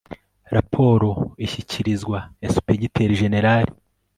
raporo 0.55 1.09
ishyikirizwa 1.45 2.17
ensipegiteri 2.45 3.19
jenerali 3.21 3.71